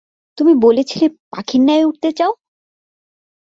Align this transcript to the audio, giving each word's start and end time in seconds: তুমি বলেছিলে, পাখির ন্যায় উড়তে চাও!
তুমি 0.37 0.53
বলেছিলে, 0.65 1.05
পাখির 1.31 1.61
ন্যায় 1.61 1.85
উড়তে 1.85 2.09
চাও! 2.11 2.31